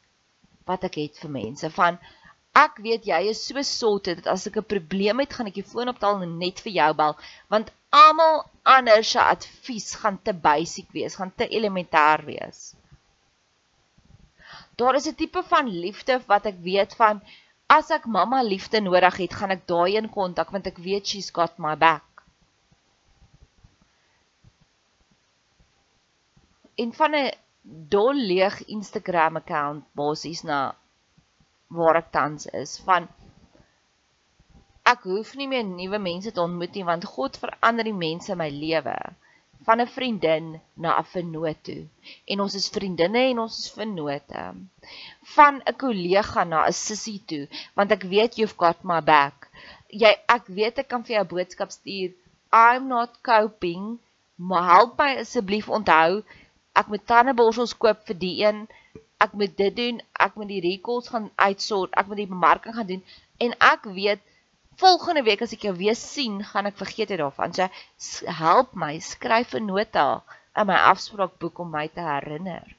wat 0.65 0.85
ek 0.85 0.95
het 0.95 1.19
vir 1.19 1.31
mense 1.31 1.71
van 1.71 1.99
ek 2.63 2.81
weet 2.85 3.09
jy 3.11 3.21
is 3.33 3.41
so 3.49 3.63
solte 3.71 4.15
dat 4.19 4.29
as 4.35 4.47
ek 4.51 4.57
'n 4.61 4.71
probleem 4.75 5.21
het, 5.23 5.35
gaan 5.35 5.51
ek 5.51 5.61
jou 5.61 5.67
foon 5.73 5.93
optel 5.93 6.23
en 6.27 6.39
net 6.45 6.63
vir 6.65 6.73
jou 6.81 6.91
bel 7.01 7.17
want 7.55 7.73
almal 8.03 8.45
anders 8.77 9.11
se 9.11 9.21
advies 9.35 9.89
gaan 10.01 10.19
te 10.23 10.33
basic 10.33 10.89
wees, 10.93 11.17
gaan 11.17 11.33
te 11.35 11.47
elementêr 11.49 12.25
wees. 12.27 12.75
Daar 14.77 14.95
is 14.95 15.09
'n 15.09 15.15
tipe 15.15 15.43
van 15.43 15.69
liefde 15.69 16.21
wat 16.27 16.47
ek 16.47 16.59
weet 16.71 16.95
van 16.95 17.23
as 17.79 17.91
ek 17.91 18.07
mamma 18.07 18.43
liefde 18.43 18.81
nodig 18.81 19.17
het, 19.17 19.33
gaan 19.35 19.51
ek 19.51 19.67
daai 19.67 19.97
in 19.97 20.09
kontak 20.09 20.51
want 20.51 20.67
ek 20.67 20.79
weet 20.79 21.07
she's 21.07 21.31
got 21.31 21.59
my 21.59 21.75
back. 21.77 22.09
en 26.83 26.93
van 26.95 27.15
'n 27.15 27.31
dol 27.95 28.19
leeg 28.31 28.57
Instagram 28.77 29.37
account 29.43 29.85
basies 30.01 30.43
na 30.51 30.59
waar 31.69 32.01
ek 32.01 32.13
tans 32.17 32.49
is 32.63 32.79
van 32.89 33.09
ek 34.93 35.05
hoef 35.11 35.35
nie 35.37 35.49
meer 35.53 35.67
nuwe 35.69 35.99
mense 36.01 36.33
te 36.33 36.41
ontmoet 36.41 36.77
nie 36.77 36.87
want 36.91 37.09
God 37.15 37.37
verander 37.43 37.85
die 37.89 37.99
mense 38.07 38.33
in 38.33 38.41
my 38.41 38.49
lewe 38.53 38.97
van 39.67 39.81
'n 39.83 39.91
vriendin 39.97 40.47
na 40.83 40.91
'n 40.99 41.11
vennoot 41.15 41.59
toe. 41.69 41.83
En 42.31 42.41
ons 42.45 42.55
is 42.61 42.69
vriendinne 42.77 43.23
en 43.31 43.39
ons 43.45 43.59
is 43.63 43.75
vennoote 43.79 44.45
van 45.35 45.55
'n 45.61 45.77
kollega 45.85 46.45
na 46.45 46.65
'n 46.67 46.79
sussie 46.87 47.21
toe 47.31 47.45
want 47.77 47.93
ek 47.97 48.09
weet 48.13 48.39
you've 48.39 48.59
got 48.65 48.85
my 48.91 49.01
back. 49.13 49.51
Jy 50.03 50.13
ek 50.37 50.45
weet 50.59 50.79
ek 50.79 50.89
kan 50.89 51.05
vir 51.05 51.17
jou 51.17 51.27
boodskap 51.35 51.71
stuur. 51.71 52.11
I'm 52.53 52.89
not 52.89 53.21
coping. 53.23 53.99
Maar 54.37 54.65
help 54.75 54.99
my 54.99 55.13
asseblief 55.25 55.69
onthou 55.69 56.23
ek 56.81 56.87
moet 56.89 57.07
tandeborsels 57.11 57.75
koop 57.83 58.05
vir 58.07 58.19
die 58.25 58.37
een, 58.45 58.59
ek 59.25 59.33
moet 59.33 59.55
dit 59.59 59.77
doen, 59.77 60.01
ek 60.27 60.35
moet 60.39 60.51
die 60.53 60.63
recalls 60.63 61.11
gaan 61.13 61.31
uitsort, 61.37 61.95
ek 61.99 62.07
moet 62.07 62.23
die 62.23 62.31
bemarking 62.31 62.75
gaan 62.75 62.91
doen 62.91 63.05
en 63.45 63.55
ek 63.73 63.87
weet 63.99 64.23
volgende 64.79 65.25
week 65.27 65.43
as 65.43 65.53
ek 65.57 65.67
jou 65.67 65.75
weer 65.79 65.99
sien, 65.99 66.39
gaan 66.47 66.71
ek 66.71 66.79
vergeet 66.79 67.11
dit 67.11 67.19
daarvan. 67.19 67.55
So 67.55 68.35
help 68.41 68.75
my, 68.79 68.99
skryf 69.03 69.55
'n 69.59 69.67
nota 69.67 70.23
in 70.57 70.67
my 70.71 70.79
afspraakboek 70.93 71.59
om 71.59 71.71
my 71.71 71.89
te 71.89 72.01
herinner. 72.01 72.77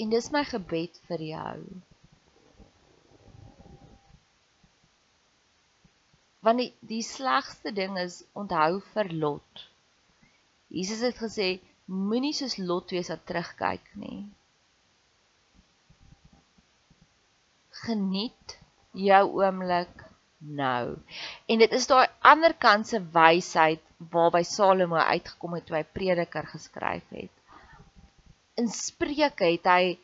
En 0.00 0.08
dis 0.08 0.30
my 0.32 0.44
gebed 0.48 1.00
vir 1.08 1.22
jou. 1.28 1.56
Want 6.40 6.62
die 6.62 6.70
die 6.92 7.02
slegste 7.04 7.72
ding 7.76 7.98
is 8.00 8.22
onthou 8.32 8.80
vir 8.94 9.12
Lot. 9.12 9.69
Jesus 10.70 11.02
het 11.02 11.18
gesê 11.18 11.48
moenie 11.90 12.34
soos 12.36 12.56
Lot 12.62 12.92
wees 12.94 13.10
wat 13.10 13.24
terugkyk 13.26 13.86
nie. 13.98 14.22
Geniet 17.82 18.58
jou 18.94 19.24
oomblik 19.40 20.04
nou. 20.38 20.96
En 21.50 21.62
dit 21.62 21.72
is 21.72 21.88
daai 21.90 22.06
ander 22.32 22.54
kant 22.54 22.88
se 22.88 23.00
wysheid 23.14 23.82
waarby 24.12 24.42
Salomo 24.46 24.96
uitgekom 24.96 25.58
het 25.58 25.66
toe 25.68 25.76
hy 25.80 25.82
Prediker 25.98 26.46
geskryf 26.48 27.10
het. 27.16 27.32
In 28.60 28.70
Spreuke 28.72 29.50
het 29.50 29.66
hy 29.66 29.98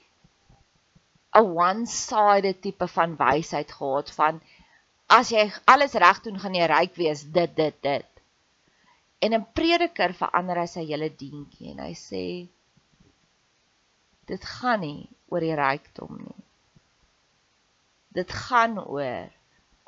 'n 1.37 1.49
one-sided 1.63 2.61
tipe 2.61 2.89
van 2.89 3.17
wysheid 3.17 3.73
gehad 3.73 4.11
van 4.19 4.41
as 5.07 5.31
jy 5.31 5.51
alles 5.65 5.95
reg 5.95 6.23
doen, 6.23 6.39
gaan 6.39 6.55
jy 6.55 6.67
ryk 6.67 6.95
wees, 6.97 7.23
dit 7.23 7.57
dit 7.57 7.83
dit. 7.83 8.16
En 9.27 9.35
'n 9.35 9.47
prediker 9.59 10.13
verander 10.23 10.61
hy 10.63 10.67
sy 10.71 10.83
hele 10.89 11.09
dientjie 11.23 11.73
en 11.73 11.81
hy 11.83 11.95
sê 12.01 12.25
dit 14.31 14.45
gaan 14.57 14.83
nie 14.85 15.09
oor 15.33 15.43
die 15.47 15.57
rykdom 15.59 16.19
nie. 16.21 16.43
Dit 18.19 18.35
gaan 18.47 18.79
oor 18.79 19.33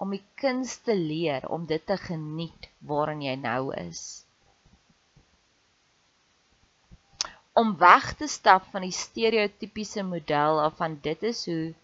om 0.03 0.15
die 0.15 0.25
kuns 0.43 0.77
te 0.87 0.95
leer 0.95 1.47
om 1.55 1.67
dit 1.71 1.85
te 1.91 1.97
geniet 2.09 2.69
waarin 2.91 3.23
jy 3.27 3.37
nou 3.43 3.63
is. 3.75 4.03
Om 7.63 7.75
weg 7.79 8.13
te 8.19 8.29
stap 8.31 8.69
van 8.73 8.87
die 8.87 8.95
stereotypiese 8.95 10.05
model 10.07 10.63
af 10.67 10.79
van 10.83 10.99
dit 11.07 11.23
is 11.33 11.45
hoe 11.51 11.75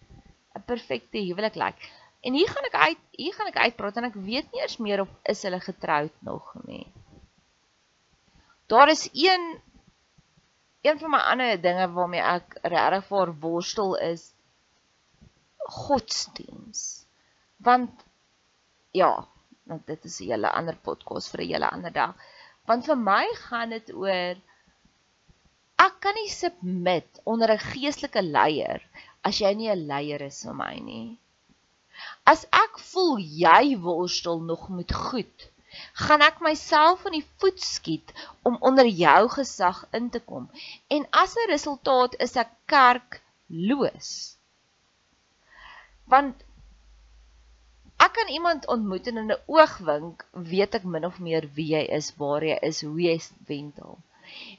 'n 0.55 0.63
perfekte 0.71 1.23
huwelik 1.29 1.55
lyk. 1.55 1.79
Like. 1.79 1.93
En 2.25 2.33
hier 2.33 2.49
gaan 2.49 2.65
ek 2.65 2.75
uit, 2.89 3.01
hier 3.11 3.33
gaan 3.33 3.47
ek 3.47 3.63
uitpraat 3.67 3.97
en 4.01 4.07
ek 4.07 4.15
weet 4.27 4.47
nie 4.51 4.61
eers 4.61 4.77
meer 4.81 5.01
of 5.03 5.09
is 5.29 5.43
hulle 5.45 5.59
getroud 5.61 6.15
nog 6.25 6.55
nie. 6.65 6.87
Daar 8.67 8.89
is 8.89 9.09
een 9.13 9.61
een 10.81 10.99
van 10.99 11.09
my 11.09 11.17
ander 11.17 11.61
dinge 11.61 11.85
waarmee 11.91 12.21
ek 12.21 12.57
regtig 12.61 13.05
vir 13.09 13.31
worstel 13.41 13.95
is 13.97 14.33
godsdiens. 15.57 17.05
Want 17.57 18.05
ja, 18.91 19.27
want 19.63 19.87
dit 19.87 20.03
is 20.05 20.19
'n 20.19 20.29
hele 20.31 20.51
ander 20.51 20.77
podcast 20.87 21.29
vir 21.29 21.41
'n 21.41 21.51
hele 21.53 21.69
ander 21.69 21.93
dag. 21.93 22.13
Want 22.65 22.85
vir 22.85 22.97
my 22.97 23.25
gaan 23.47 23.69
dit 23.69 23.93
oor 23.93 24.35
ek 25.85 25.95
kan 25.99 26.15
nie 26.17 26.29
submit 26.29 27.21
onder 27.23 27.51
'n 27.53 27.65
geestelike 27.71 28.21
leier 28.21 28.81
as 29.21 29.41
jy 29.41 29.53
nie 29.53 29.69
'n 29.69 29.87
leier 29.87 30.21
is 30.21 30.43
vir 30.45 30.53
my 30.53 30.75
nie. 30.79 31.17
As 32.25 32.45
ek 32.51 32.79
voel 32.91 33.17
jy 33.19 33.77
worstel 33.77 34.39
nog 34.39 34.69
met 34.69 34.93
goed, 34.93 35.49
gaan 36.05 36.21
ek 36.21 36.39
myself 36.47 37.05
in 37.09 37.17
die 37.19 37.27
voet 37.41 37.61
skiet 37.61 38.13
om 38.43 38.57
onder 38.69 38.87
jou 38.87 39.29
gesag 39.35 39.85
in 39.99 40.09
te 40.09 40.19
kom. 40.19 40.49
En 40.87 41.07
as 41.11 41.35
'n 41.35 41.49
resultaat 41.51 42.15
is 42.27 42.35
ek 42.35 42.51
kerkloos. 42.65 44.11
Want 46.05 46.43
ek 47.97 48.13
kan 48.13 48.27
iemand 48.27 48.67
ontmoet 48.67 49.07
en 49.07 49.17
in 49.17 49.31
'n 49.31 49.43
oogwink 49.45 50.25
weet 50.31 50.75
ek 50.75 50.83
min 50.83 51.05
of 51.05 51.19
meer 51.19 51.47
wie 51.55 51.69
jy 51.75 51.85
is, 51.99 52.13
waar 52.17 52.43
jy 52.43 52.57
is, 52.61 52.81
hoe 52.81 53.01
jy 53.01 53.17
wendel. 53.47 53.97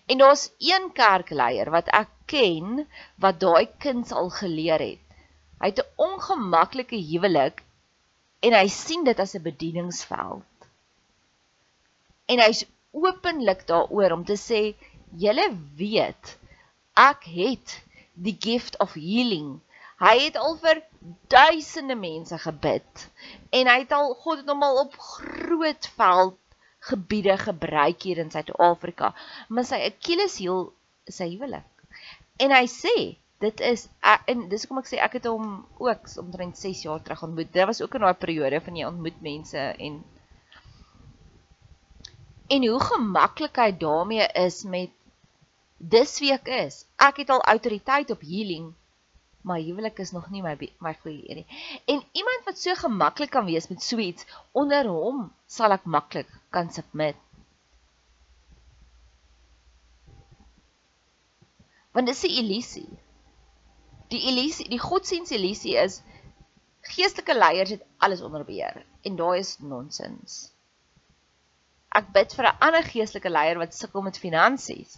En 0.07 0.19
daar's 0.19 0.51
een 0.59 0.93
kerkleier 0.93 1.71
wat 1.71 1.89
ek 2.01 2.11
ken 2.33 2.87
wat 3.23 3.41
daai 3.41 3.67
kind 3.79 4.13
al 4.13 4.31
geleer 4.31 4.83
het. 4.91 5.05
Hy 5.61 5.69
het 5.73 5.81
'n 5.83 5.93
ongemaklike 6.09 6.99
huwelik 7.11 7.63
en 8.47 8.53
hy 8.53 8.67
sien 8.69 9.05
dit 9.05 9.19
as 9.25 9.35
'n 9.35 9.43
bedieningsveld. 9.43 10.56
En 12.27 12.43
hy's 12.43 12.65
openlik 12.97 13.67
daaroor 13.69 14.17
om 14.19 14.25
te 14.25 14.37
sê, 14.41 14.75
"Julle 15.17 15.49
weet, 15.77 16.39
ek 16.97 17.29
het 17.29 17.81
die 18.17 18.37
gift 18.41 18.79
of 18.81 18.97
healing. 18.97 19.61
Hy 20.01 20.17
het 20.27 20.37
al 20.41 20.57
vir 20.61 20.83
duisende 21.33 21.97
mense 21.97 22.39
gebid 22.41 23.05
en 23.57 23.69
hy 23.71 23.77
het 23.83 23.93
al 23.97 24.13
God 24.25 24.43
het 24.43 24.51
hom 24.53 24.65
al 24.65 24.81
op 24.83 24.97
groot 25.01 25.89
veld 25.97 26.37
gebiede 26.87 27.37
gebruik 27.41 28.03
hier 28.05 28.21
in 28.23 28.31
Suid-Afrika, 28.31 29.13
maar 29.49 29.65
sy 29.67 29.79
Achilleshiel 29.89 30.69
is 31.09 31.17
sy 31.19 31.31
huwelik. 31.33 31.67
En 32.43 32.53
hy 32.53 32.67
sê, 32.71 32.95
dit 33.43 33.63
is 33.65 33.87
en 34.05 34.45
dis 34.51 34.65
hoekom 34.65 34.83
ek 34.83 34.91
sê 34.91 35.01
ek 35.03 35.17
het 35.19 35.29
hom 35.31 35.65
ook 35.83 36.13
omtrent 36.21 36.61
6 36.61 36.85
jaar 36.87 37.03
terug 37.05 37.25
ontmoet. 37.27 37.51
Dit 37.53 37.69
was 37.69 37.81
ook 37.83 37.97
in 37.97 38.05
daai 38.07 38.21
periode 38.21 38.61
van 38.69 38.79
jy 38.79 38.89
ontmoet 38.89 39.19
mense 39.25 39.59
en 39.59 39.99
en 42.47 42.67
hoe 42.67 42.81
gemaklik 42.81 43.57
hy 43.57 43.71
daarmee 43.79 44.27
is 44.47 44.63
met 44.65 44.93
dis 45.77 46.19
wie 46.23 46.33
ek 46.35 46.49
is. 46.49 46.85
Ek 46.97 47.23
het 47.23 47.31
al 47.31 47.43
autoriteit 47.53 48.11
op 48.15 48.23
healing, 48.25 48.73
maar 49.47 49.63
huwelik 49.63 49.99
is 50.03 50.13
nog 50.15 50.31
nie 50.31 50.43
my 50.43 50.57
my 50.83 50.95
goeie 51.03 51.39
nie. 51.41 51.47
En 51.87 52.03
iemand 52.13 52.49
wat 52.49 52.59
so 52.59 52.75
gemaklik 52.75 53.31
kan 53.31 53.47
wees 53.47 53.69
met 53.69 53.83
so 53.83 53.99
iets, 53.99 54.27
onder 54.53 54.89
hom 54.91 55.29
sal 55.47 55.75
ek 55.75 55.85
maklik 55.85 56.31
kan 56.51 56.71
submit. 56.71 57.19
Want 61.93 62.07
dis 62.07 62.25
'n 62.25 62.39
illusie. 62.43 62.89
Die 64.09 64.23
illusie, 64.31 64.69
die 64.69 64.79
godsdienst 64.79 65.33
illusie 65.33 65.77
is 65.77 66.03
geestelike 66.87 67.35
leiers 67.35 67.71
het 67.71 67.83
alles 67.99 68.21
onder 68.23 68.45
beheer 68.45 68.85
en 69.03 69.17
daai 69.17 69.39
is 69.39 69.59
nonsens. 69.59 70.56
Ek 71.99 72.13
bid 72.17 72.35
vir 72.37 72.47
'n 72.49 72.59
ander 72.67 72.85
geestelike 72.93 73.31
leier 73.33 73.59
wat 73.63 73.75
sukkel 73.75 74.03
met 74.05 74.19
finansies. 74.21 74.97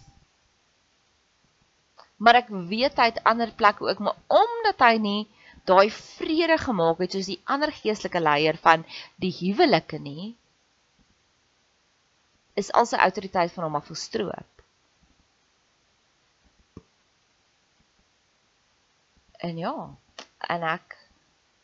Maar 2.19 2.41
ek 2.41 2.49
weet 2.71 2.97
hy 2.99 3.07
het 3.11 3.23
ander 3.31 3.51
plekke 3.61 3.87
ook, 3.87 3.99
maar 4.03 4.17
omdat 4.27 4.83
hy 4.87 4.95
nie 4.99 5.21
daai 5.69 5.89
vrede 5.91 6.57
gemaak 6.57 6.99
het 7.03 7.15
soos 7.15 7.29
die 7.31 7.41
ander 7.45 7.71
geestelike 7.71 8.19
leier 8.19 8.57
van 8.57 8.83
die 9.23 9.31
huwelike 9.39 9.99
nie, 10.03 10.35
is 12.59 12.71
al 12.75 12.87
sy 12.89 12.99
autoriteit 12.99 13.53
van 13.55 13.67
hom 13.67 13.79
af 13.79 13.87
gestroop. 13.93 14.63
En 19.39 19.57
ja, 19.57 19.75
en 20.51 20.63
ek 20.67 20.97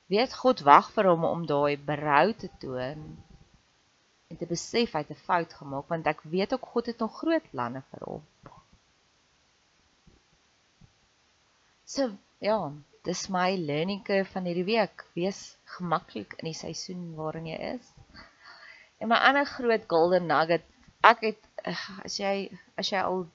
weet 0.08 0.36
God 0.39 0.62
wag 0.63 0.93
vir 0.95 1.10
hom 1.12 1.26
om 1.28 1.43
daai 1.50 1.76
berou 1.91 2.28
te 2.39 2.48
toon 2.62 3.02
en 4.36 4.41
te 4.41 4.48
besef 4.50 4.91
hy 4.91 5.02
het 5.04 5.12
'n 5.13 5.26
fout 5.28 5.54
gemaak 5.60 5.91
want 5.91 6.08
ek 6.12 6.21
weet 6.34 6.54
ook 6.54 6.65
God 6.74 6.89
het 6.91 7.00
nog 7.00 7.19
groot 7.19 7.45
planne 7.52 7.82
vir 7.91 8.02
hom. 8.10 8.24
So, 11.86 12.12
ja, 12.41 12.58
dis 13.08 13.30
my 13.30 13.56
learning 13.56 14.02
curve 14.04 14.32
van 14.32 14.50
hierdie 14.50 14.67
week. 14.67 15.06
Wees 15.13 15.39
gemaklik 15.78 16.34
in 16.41 16.50
die 16.50 16.58
seisoen 16.58 17.13
waarin 17.15 17.48
jy 17.48 17.60
is. 17.76 17.91
En 19.00 19.08
my 19.08 19.19
ander 19.30 19.45
groot 19.45 19.88
golden 19.88 20.28
nugget, 20.28 20.65
ek 21.06 21.21
het 21.30 21.41
as 22.04 22.19
jy 22.19 22.36
as 22.76 22.91
jy 22.91 23.00
al 23.00 23.28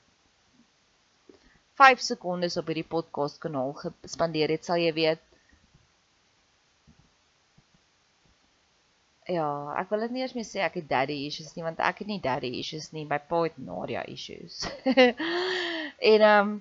5 1.81 2.03
sekondes 2.05 2.59
op 2.61 2.69
hierdie 2.69 2.91
podcast 2.97 3.39
kanaal 3.41 3.73
gespandeer 3.81 4.53
het, 4.53 4.67
sal 4.67 4.77
jy 4.83 4.93
weet 4.93 5.30
Ja, 9.31 9.49
ek 9.79 9.93
wil 9.93 10.01
dit 10.05 10.15
nie 10.15 10.23
eers 10.25 10.35
meer 10.35 10.47
sê 10.49 10.63
ek 10.65 10.81
het 10.81 10.89
daddy 10.91 11.17
issues 11.29 11.53
nie 11.55 11.63
want 11.67 11.83
ek 11.87 12.03
het 12.03 12.09
nie 12.11 12.23
daddy 12.25 12.51
issues 12.59 12.89
nie, 12.97 13.05
my 13.07 13.21
pa 13.31 13.45
het 13.45 13.59
Nadia 13.63 14.03
issues. 14.15 14.65
en 16.13 16.25
ehm 16.31 16.49
um, 16.49 16.57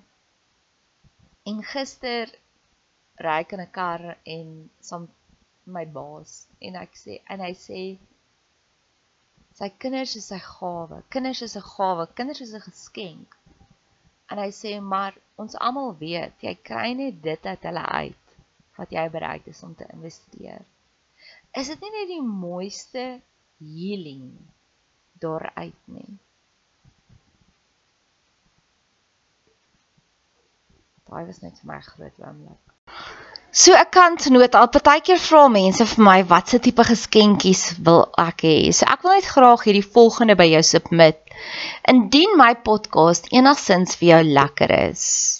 en 1.50 1.62
gister 1.72 2.30
ry 3.26 3.40
ek 3.42 3.56
in 3.56 3.64
'n 3.64 3.72
kar 3.78 4.04
en 4.36 4.46
saam 4.88 5.08
my 5.76 5.84
baas 5.96 6.32
en 6.68 6.78
ek 6.84 6.94
sê 7.02 7.18
en 7.32 7.42
hy 7.46 7.52
sê 7.64 7.82
sy 9.58 9.68
kinders 9.82 10.14
is 10.20 10.30
sy 10.32 10.38
gawe. 10.46 11.02
Kinders 11.14 11.42
is 11.46 11.56
'n 11.56 11.66
gawe. 11.74 12.06
Kinders 12.18 12.40
is 12.46 12.54
'n 12.54 12.66
geskenk. 12.70 13.36
En 14.30 14.38
hy 14.38 14.50
sê 14.62 14.72
maar 14.92 15.14
ons 15.42 15.58
almal 15.66 15.96
weet 16.04 16.46
jy 16.46 16.54
kry 16.70 16.88
net 17.02 17.22
dit 17.22 17.46
uit 17.52 17.62
hulle 17.68 17.86
uit 18.02 18.36
wat 18.78 18.92
jy 18.96 19.08
bereid 19.16 19.46
is 19.52 19.62
om 19.66 19.74
te 19.74 19.86
investeer. 19.96 20.62
Is 21.58 21.66
dit 21.66 21.80
nie 21.82 21.90
net 21.90 22.10
die 22.12 22.22
mooiste 22.22 23.04
healing 23.58 24.26
daaruit 25.22 25.78
nie? 25.90 26.18
Daai 31.10 31.24
was 31.26 31.40
net 31.42 31.58
vir 31.58 31.72
my 31.72 31.80
groot 31.82 32.22
oomblik. 32.22 32.60
So 33.50 33.74
'n 33.74 33.88
kantnoot, 33.90 34.54
al 34.54 34.68
partykeer 34.70 35.18
vra 35.18 35.48
mense 35.50 35.84
vir 35.92 36.04
my 36.06 36.20
watse 36.32 36.60
tipe 36.62 36.84
geskenkies 36.86 37.62
wil 37.88 38.04
ek 38.24 38.44
hê. 38.46 38.70
So 38.70 38.86
ek 38.86 39.02
wil 39.02 39.16
net 39.16 39.26
graag 39.26 39.64
hierdie 39.66 39.88
volgende 39.96 40.36
by 40.38 40.46
jou 40.52 40.62
submit. 40.62 41.18
Indien 41.92 42.36
my 42.38 42.52
podcast 42.54 43.26
enigsins 43.34 43.98
vir 43.98 44.08
jou 44.12 44.22
lekker 44.38 44.70
is, 44.76 45.39